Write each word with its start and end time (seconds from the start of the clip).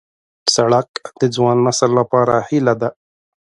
سړک 0.55 0.89
د 1.19 1.21
ځوان 1.35 1.57
نسل 1.67 1.91
لپاره 1.99 2.35
هیله 2.49 2.73
ده. 2.81 2.89